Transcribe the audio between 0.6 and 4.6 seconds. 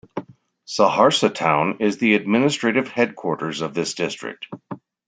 Saharsa town is the administrative headquarters of this district.